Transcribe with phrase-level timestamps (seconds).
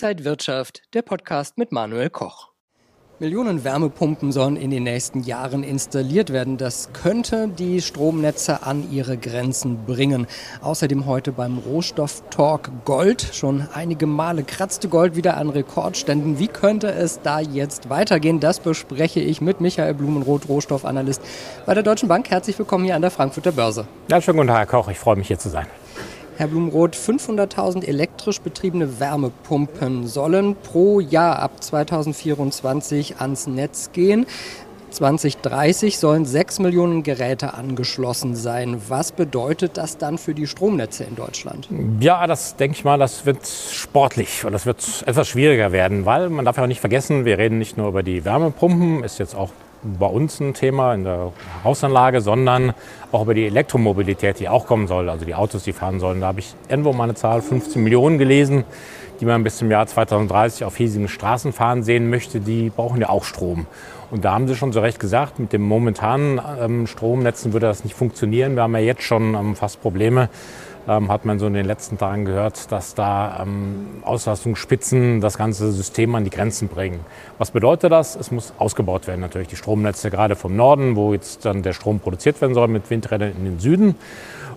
[0.00, 2.50] Inside Wirtschaft, der Podcast mit Manuel Koch.
[3.18, 6.56] Millionen Wärmepumpen sollen in den nächsten Jahren installiert werden.
[6.56, 10.28] Das könnte die Stromnetze an ihre Grenzen bringen.
[10.62, 13.28] Außerdem heute beim Rohstofftalk Gold.
[13.32, 16.38] Schon einige Male kratzte Gold wieder an Rekordständen.
[16.38, 18.38] Wie könnte es da jetzt weitergehen?
[18.38, 21.22] Das bespreche ich mit Michael Blumenroth, Rohstoffanalyst
[21.66, 22.30] bei der Deutschen Bank.
[22.30, 23.88] Herzlich willkommen hier an der Frankfurter Börse.
[24.08, 24.88] Ja, schönen guten Tag, Herr Koch.
[24.90, 25.66] Ich freue mich hier zu sein.
[26.38, 34.24] Herr Blumroth, 500.000 elektrisch betriebene Wärmepumpen sollen pro Jahr ab 2024 ans Netz gehen.
[34.90, 38.80] 2030 sollen 6 Millionen Geräte angeschlossen sein.
[38.86, 41.68] Was bedeutet das dann für die Stromnetze in Deutschland?
[41.98, 46.30] Ja, das denke ich mal, das wird sportlich und das wird etwas schwieriger werden, weil
[46.30, 49.34] man darf ja auch nicht vergessen, wir reden nicht nur über die Wärmepumpen, ist jetzt
[49.34, 49.50] auch
[49.82, 51.32] bei uns ein Thema in der
[51.64, 52.74] Hausanlage, sondern
[53.12, 56.20] auch über die Elektromobilität, die auch kommen soll, also die Autos, die fahren sollen.
[56.20, 58.64] Da habe ich irgendwo mal eine Zahl 15 Millionen gelesen,
[59.20, 62.40] die man bis zum Jahr 2030 auf hiesigen Straßen fahren sehen möchte.
[62.40, 63.66] Die brauchen ja auch Strom.
[64.10, 67.84] Und da haben Sie schon so recht gesagt, mit den momentanen ähm, Stromnetzen würde das
[67.84, 68.54] nicht funktionieren.
[68.54, 70.30] Wir haben ja jetzt schon ähm, fast Probleme
[70.88, 75.70] ähm, hat man so in den letzten Tagen gehört, dass da ähm, Auslastungsspitzen das ganze
[75.70, 77.00] System an die Grenzen bringen.
[77.36, 78.16] Was bedeutet das?
[78.16, 79.48] Es muss ausgebaut werden natürlich.
[79.48, 83.32] Die Stromnetze gerade vom Norden, wo jetzt dann der Strom produziert werden soll mit Windrädern
[83.36, 83.94] in den Süden.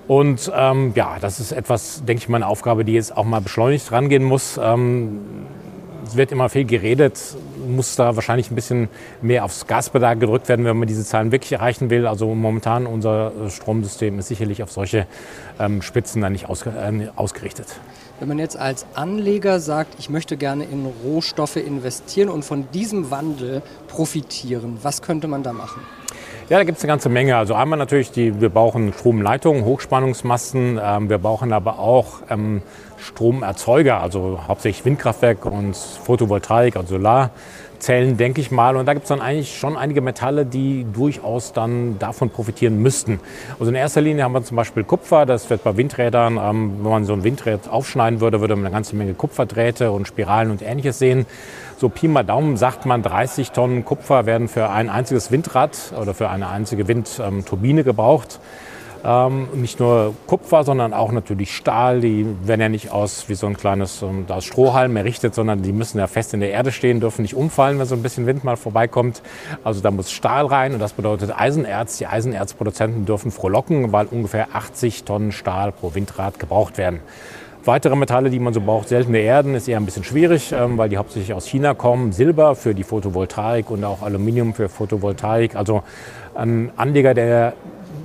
[0.07, 3.41] Und ähm, ja, das ist etwas, denke ich mal, eine Aufgabe, die jetzt auch mal
[3.41, 4.59] beschleunigt rangehen muss.
[4.61, 5.19] Ähm,
[6.15, 7.19] wird immer viel geredet,
[7.67, 8.89] muss da wahrscheinlich ein bisschen
[9.21, 12.07] mehr aufs Gaspedal gedrückt werden, wenn man diese Zahlen wirklich erreichen will.
[12.07, 15.07] Also momentan unser Stromsystem ist sicherlich auf solche
[15.59, 17.67] ähm, Spitzen dann nicht ausge äh, ausgerichtet.
[18.19, 23.09] Wenn man jetzt als Anleger sagt, ich möchte gerne in Rohstoffe investieren und von diesem
[23.09, 25.81] Wandel profitieren, was könnte man da machen?
[26.51, 27.37] Ja, da gibt es eine ganze Menge.
[27.37, 30.77] Also einmal natürlich, die, wir brauchen Stromleitungen, Hochspannungsmasten.
[30.83, 32.61] Ähm, wir brauchen aber auch ähm,
[32.97, 36.97] Stromerzeuger, also hauptsächlich Windkraftwerk und Photovoltaik, also
[37.81, 38.75] Solarzellen, denke ich mal.
[38.75, 43.19] Und da gibt es dann eigentlich schon einige Metalle, die durchaus dann davon profitieren müssten.
[43.59, 45.25] Also in erster Linie haben wir zum Beispiel Kupfer.
[45.25, 48.73] Das wird bei Windrädern, ähm, wenn man so ein Windrad aufschneiden würde, würde man eine
[48.73, 51.25] ganze Menge Kupferdrähte und Spiralen und ähnliches sehen.
[51.77, 56.13] So Pi mal Daumen sagt man, 30 Tonnen Kupfer werden für ein einziges Windrad oder
[56.13, 58.39] für eine einzige Windturbine gebraucht.
[59.03, 62.01] Ähm, nicht nur Kupfer, sondern auch natürlich Stahl.
[62.01, 65.71] Die werden ja nicht aus wie so ein kleines ähm, aus Strohhalm errichtet, sondern die
[65.71, 68.43] müssen ja fest in der Erde stehen, dürfen nicht umfallen, wenn so ein bisschen Wind
[68.43, 69.21] mal vorbeikommt.
[69.63, 71.97] Also da muss Stahl rein und das bedeutet Eisenerz.
[71.97, 76.99] Die Eisenerzproduzenten dürfen frohlocken, weil ungefähr 80 Tonnen Stahl pro Windrad gebraucht werden.
[77.63, 80.89] Weitere Metalle, die man so braucht, seltene Erden, ist eher ein bisschen schwierig, ähm, weil
[80.89, 82.11] die hauptsächlich aus China kommen.
[82.11, 85.55] Silber für die Photovoltaik und auch Aluminium für Photovoltaik.
[85.55, 85.83] Also
[86.33, 87.53] ein Anleger, der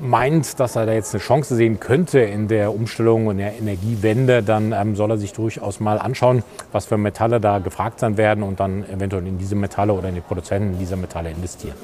[0.03, 4.43] meint, dass er da jetzt eine Chance sehen könnte in der Umstellung und der Energiewende,
[4.43, 6.43] dann ähm, soll er sich durchaus mal anschauen,
[6.73, 10.15] was für Metalle da gefragt sein werden und dann eventuell in diese Metalle oder in
[10.15, 11.77] die Produzenten dieser Metalle investieren.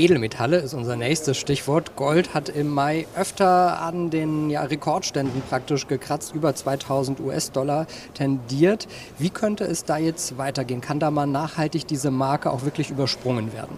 [0.00, 1.94] Edelmetalle ist unser nächstes Stichwort.
[1.94, 8.88] Gold hat im Mai öfter an den ja, Rekordständen praktisch gekratzt, über 2000 US-Dollar tendiert.
[9.18, 10.80] Wie könnte es da jetzt weitergehen?
[10.80, 13.76] Kann da mal nachhaltig diese Marke auch wirklich übersprungen werden?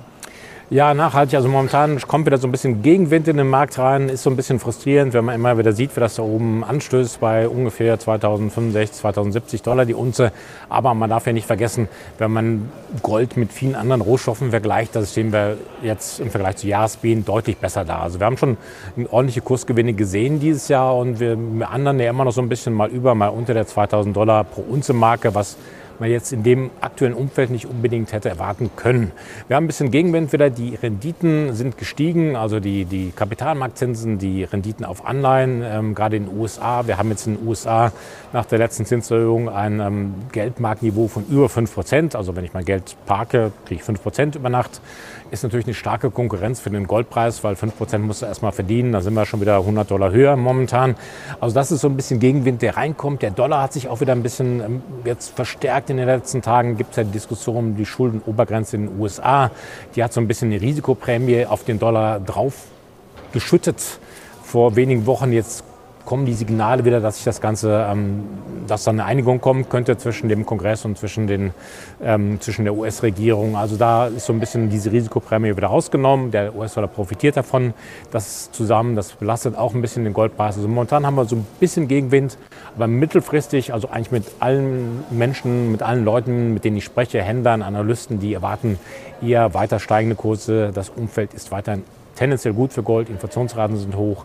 [0.72, 1.34] Ja, nachhaltig.
[1.36, 4.08] Also momentan kommt wieder so ein bisschen Gegenwind in den Markt rein.
[4.08, 7.20] Ist so ein bisschen frustrierend, wenn man immer wieder sieht, wie das da oben anstößt
[7.20, 10.32] bei ungefähr 2065, 2070 Dollar die Unze.
[10.70, 12.72] Aber man darf ja nicht vergessen, wenn man
[13.02, 17.58] Gold mit vielen anderen Rohstoffen vergleicht, da stehen wir jetzt im Vergleich zu Jahresbeen deutlich
[17.58, 17.98] besser da.
[17.98, 18.56] Also wir haben schon
[19.10, 21.36] ordentliche Kursgewinne gesehen dieses Jahr und wir
[21.68, 24.62] anderen ja immer noch so ein bisschen mal über, mal unter der 2000 Dollar pro
[24.62, 25.58] Unze Marke, was
[26.02, 29.12] man jetzt in dem aktuellen Umfeld nicht unbedingt hätte erwarten können.
[29.46, 30.50] Wir haben ein bisschen Gegenwind wieder.
[30.50, 36.26] Die Renditen sind gestiegen, also die, die Kapitalmarktzinsen, die Renditen auf Anleihen, ähm, gerade in
[36.26, 36.88] den USA.
[36.88, 37.92] Wir haben jetzt in den USA
[38.32, 42.16] nach der letzten Zinserhöhung ein ähm, Geldmarktniveau von über 5 Prozent.
[42.16, 44.80] Also wenn ich mein Geld parke, kriege ich 5 Prozent über Nacht.
[45.30, 48.92] Ist natürlich eine starke Konkurrenz für den Goldpreis, weil 5 Prozent musst du erstmal verdienen.
[48.92, 50.96] Da sind wir schon wieder 100 Dollar höher momentan.
[51.40, 53.22] Also das ist so ein bisschen Gegenwind, der reinkommt.
[53.22, 56.76] Der Dollar hat sich auch wieder ein bisschen ähm, jetzt verstärkt in den letzten Tagen
[56.76, 59.50] gibt es ja die Diskussion um die Schuldenobergrenze in den USA.
[59.94, 62.64] Die hat so ein bisschen eine Risikoprämie auf den Dollar drauf
[63.32, 63.80] geschüttet.
[64.42, 65.64] Vor wenigen Wochen jetzt
[66.04, 68.25] kommen die Signale wieder, dass sich das Ganze, ähm,
[68.66, 71.52] dass da eine Einigung kommen könnte zwischen dem Kongress und zwischen, den,
[72.02, 73.56] ähm, zwischen der US-Regierung.
[73.56, 76.31] Also da ist so ein bisschen diese Risikoprämie wieder rausgenommen.
[76.31, 77.75] Der US-Dollar profitiert davon.
[78.10, 80.56] Das zusammen, das belastet auch ein bisschen den Goldpreis.
[80.56, 82.37] Also momentan haben wir so ein bisschen Gegenwind,
[82.76, 87.62] aber mittelfristig, also eigentlich mit allen Menschen, mit allen Leuten, mit denen ich spreche, Händlern,
[87.62, 88.78] Analysten, die erwarten
[89.22, 90.70] eher weiter steigende Kurse.
[90.75, 91.84] Das Umfeld ist weiterhin
[92.16, 93.08] tendenziell gut für Gold.
[93.08, 94.25] Inflationsraten sind hoch.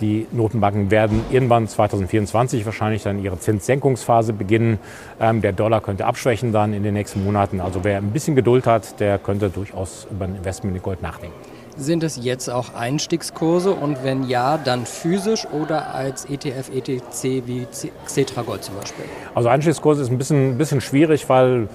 [0.00, 4.78] Die Notenbanken werden irgendwann 2024 wahrscheinlich dann ihre Zinssenkungsphase beginnen.
[5.18, 7.60] Ähm, der Dollar könnte abschwächen dann in den nächsten Monaten.
[7.60, 11.36] Also wer ein bisschen Geduld hat, der könnte durchaus über ein Investment in Gold nachdenken.
[11.78, 17.66] Sind es jetzt auch Einstiegskurse und wenn ja, dann physisch oder als ETF, ETC wie
[18.06, 19.04] Xetra Gold zum Beispiel?
[19.34, 21.68] Also Einstiegskurse ist ein bisschen, ein bisschen schwierig, weil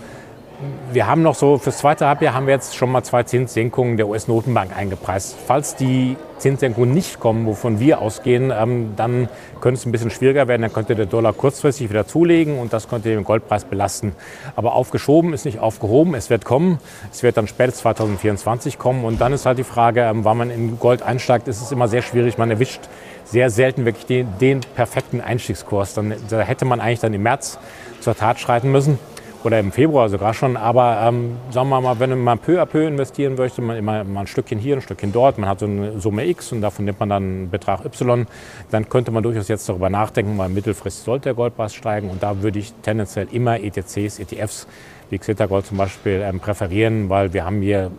[0.92, 4.08] wir haben noch so, fürs zweite Halbjahr haben wir jetzt schon mal zwei Zinssenkungen der
[4.08, 5.36] US-Notenbank eingepreist.
[5.46, 9.30] Falls die Zinssenkungen nicht kommen, wovon wir ausgehen, ähm, dann
[9.62, 10.64] könnte es ein bisschen schwieriger werden.
[10.64, 14.14] Dann könnte der Dollar kurzfristig wieder zulegen und das könnte den Goldpreis belasten.
[14.56, 16.14] Aber aufgeschoben ist nicht aufgehoben.
[16.14, 16.80] Es wird kommen.
[17.12, 19.06] Es wird dann spätestens 2024 kommen.
[19.06, 21.88] Und dann ist halt die Frage, ähm, wann man in Gold einsteigt, ist es immer
[21.88, 22.38] sehr schwierig.
[22.38, 22.82] Man erwischt
[23.24, 25.94] sehr selten wirklich den, den perfekten Einstiegskurs.
[25.94, 27.60] Dann, da hätte man eigentlich dann im März
[28.02, 29.00] zur Tat schreiten müssen
[29.44, 30.58] oder im Februar sogar schon.
[30.58, 34.22] Aber ähm, sagen wir mal, wenn man peu à peu investieren möchte, man immer mal
[34.22, 37.00] ein Stückchen hier, ein Stückchen dort, man hat so eine Summe X und davon nimmt
[37.00, 38.28] man dann einen Betrag Y,
[38.70, 42.42] dann könnte man durchaus jetzt darüber nachdenken, weil mittelfristig sollte der Goldpreis steigen und da
[42.42, 44.68] würde ich tendenziell immer ETCs, ETFs
[45.10, 47.92] wie Xeta Gold zum Beispiel ähm, präferieren, weil wir haben hier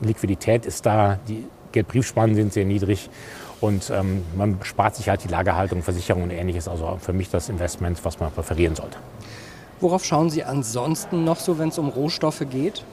[0.00, 3.08] Liquidität ist da, die Geldbriefspannen sind sehr niedrig
[3.60, 6.66] und ähm, man spart sich halt die Lagerhaltung, Versicherung und ähnliches.
[6.66, 8.98] Also für mich das Investment, was man präferieren sollte.
[9.82, 12.84] Worauf schauen Sie ansonsten noch so, wenn es um Rohstoffe geht?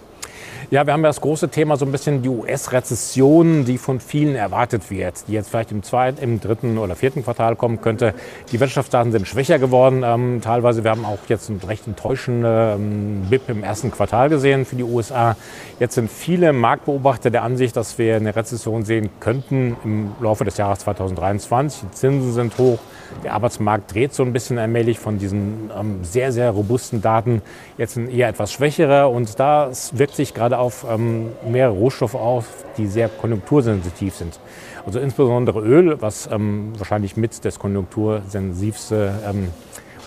[0.72, 4.92] Ja, wir haben das große Thema so ein bisschen die US-Rezession, die von vielen erwartet
[4.92, 8.14] wird, die jetzt vielleicht im zweiten, im dritten oder vierten Quartal kommen könnte.
[8.52, 10.04] Die Wirtschaftsdaten sind schwächer geworden.
[10.06, 14.66] Ähm, teilweise, wir haben auch jetzt einen recht enttäuschenden ähm, BIP im ersten Quartal gesehen
[14.66, 15.36] für die USA.
[15.80, 20.58] Jetzt sind viele Marktbeobachter der Ansicht, dass wir eine Rezession sehen könnten im Laufe des
[20.58, 21.82] Jahres 2023.
[21.82, 22.80] Die Zinsen sind hoch.
[23.24, 27.42] Der Arbeitsmarkt dreht so ein bisschen allmählich von diesen ähm, sehr, sehr robusten Daten
[27.78, 29.08] jetzt ein eher etwas schwächere.
[29.08, 32.46] Und das wirkt sich gerade auf ähm, mehrere Rohstoffe auf,
[32.78, 34.40] die sehr konjunktursensitiv sind.
[34.86, 39.50] Also insbesondere Öl, was ähm, wahrscheinlich mit das konjunktursensivste ähm,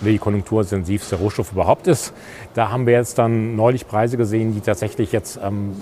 [0.00, 2.12] oder die konjunktursensivste Rohstoff überhaupt ist.
[2.54, 5.76] Da haben wir jetzt dann neulich Preise gesehen, die tatsächlich jetzt ähm,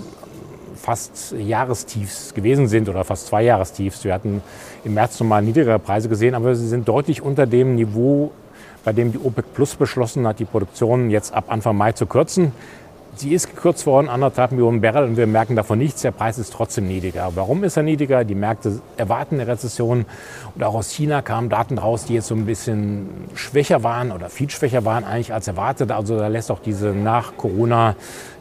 [0.75, 4.03] fast Jahrestiefs gewesen sind oder fast zwei Jahrestiefs.
[4.03, 4.41] Wir hatten
[4.83, 8.31] im März nochmal niedrigere Preise gesehen, aber sie sind deutlich unter dem Niveau,
[8.83, 12.51] bei dem die OPEC Plus beschlossen hat, die Produktion jetzt ab Anfang Mai zu kürzen.
[13.21, 16.01] Sie ist gekürzt worden, anderthalb Millionen Barrel, und wir merken davon nichts.
[16.01, 17.29] Der Preis ist trotzdem niedriger.
[17.35, 18.23] Warum ist er niedriger?
[18.23, 20.05] Die Märkte erwarten eine Rezession.
[20.55, 24.31] Und auch aus China kamen Daten raus, die jetzt so ein bisschen schwächer waren oder
[24.31, 25.91] viel schwächer waren eigentlich als erwartet.
[25.91, 27.95] Also da lässt auch diese nach Corona,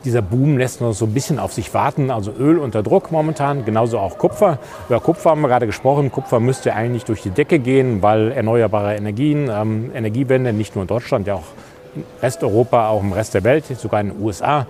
[0.06, 2.10] dieser Boom lässt noch so ein bisschen auf sich warten.
[2.10, 4.60] Also Öl unter Druck momentan, genauso auch Kupfer.
[4.88, 6.10] Über Kupfer haben wir gerade gesprochen.
[6.10, 10.88] Kupfer müsste eigentlich durch die Decke gehen, weil erneuerbare Energien, ähm, Energiewende, nicht nur in
[10.88, 11.44] Deutschland, ja auch
[12.22, 14.66] Resteuropa, auch im Rest der Welt, sogar in den USA.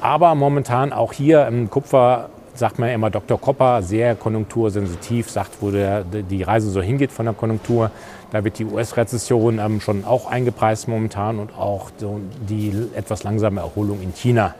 [0.00, 3.40] Aber momentan auch hier im Kupfer sagt man immer Dr.
[3.40, 7.90] Kopper, sehr konjunktursensitiv, sagt, wo der, die Reise so hingeht von der Konjunktur.
[8.30, 14.00] Da wird die US-Rezession ähm, schon auch eingepreist momentan und auch die etwas langsame Erholung
[14.02, 14.54] in China.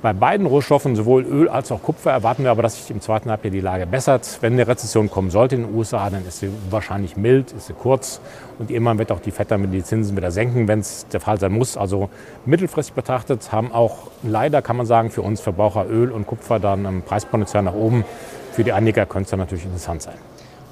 [0.00, 3.30] Bei beiden Rohstoffen, sowohl Öl als auch Kupfer, erwarten wir aber, dass sich im zweiten
[3.30, 4.38] Halbjahr die Lage bessert.
[4.40, 7.72] Wenn eine Rezession kommen sollte in den USA, dann ist sie wahrscheinlich mild, ist sie
[7.72, 8.20] kurz
[8.60, 11.40] und irgendwann wird auch die FED damit die Zinsen wieder senken, wenn es der Fall
[11.40, 11.76] sein muss.
[11.76, 12.10] Also
[12.46, 16.86] mittelfristig betrachtet haben auch leider, kann man sagen, für uns Verbraucher Öl und Kupfer dann
[16.86, 18.04] ein Preispotenzial nach oben.
[18.52, 20.14] Für die Anleger könnte es dann natürlich interessant sein.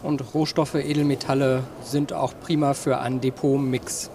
[0.05, 4.09] Und Rohstoffe, Edelmetalle sind auch prima für einen Depotmix.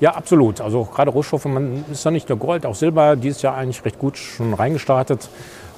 [0.00, 0.60] Ja, absolut.
[0.60, 3.98] Also gerade Rohstoffe, man ist ja nicht nur Gold, auch Silber, dieses Jahr eigentlich recht
[3.98, 5.28] gut schon reingestartet.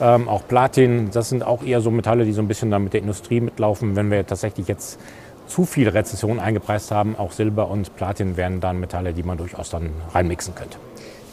[0.00, 2.92] Ähm, auch Platin, das sind auch eher so Metalle, die so ein bisschen da mit
[2.92, 3.96] der Industrie mitlaufen.
[3.96, 4.98] Wenn wir tatsächlich jetzt
[5.46, 9.70] zu viel Rezession eingepreist haben, auch Silber und Platin wären dann Metalle, die man durchaus
[9.70, 10.76] dann reinmixen könnte.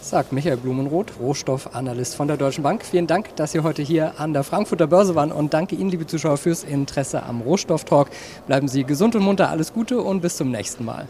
[0.01, 2.86] Sagt Michael Blumenroth, Rohstoffanalyst von der Deutschen Bank.
[2.86, 6.08] Vielen Dank, dass Sie heute hier an der Frankfurter Börse waren und danke Ihnen, liebe
[6.08, 8.10] Zuschauer, fürs Interesse am Rohstofftalk.
[8.48, 11.10] Bleiben Sie gesund und munter, alles Gute und bis zum nächsten Mal.